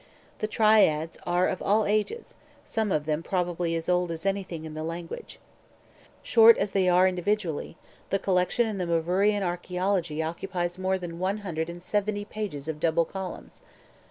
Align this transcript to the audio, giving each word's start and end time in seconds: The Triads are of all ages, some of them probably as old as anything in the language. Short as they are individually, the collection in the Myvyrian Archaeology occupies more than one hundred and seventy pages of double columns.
The 0.39 0.47
Triads 0.47 1.19
are 1.27 1.47
of 1.47 1.61
all 1.61 1.85
ages, 1.85 2.33
some 2.63 2.91
of 2.91 3.05
them 3.05 3.21
probably 3.21 3.75
as 3.75 3.87
old 3.87 4.09
as 4.09 4.25
anything 4.25 4.65
in 4.65 4.73
the 4.73 4.83
language. 4.83 5.37
Short 6.23 6.57
as 6.57 6.71
they 6.71 6.89
are 6.89 7.07
individually, 7.07 7.77
the 8.09 8.17
collection 8.17 8.65
in 8.65 8.79
the 8.79 8.87
Myvyrian 8.87 9.43
Archaeology 9.43 10.23
occupies 10.23 10.79
more 10.79 10.97
than 10.97 11.19
one 11.19 11.37
hundred 11.45 11.69
and 11.69 11.83
seventy 11.83 12.25
pages 12.25 12.67
of 12.67 12.79
double 12.79 13.05
columns. 13.05 13.61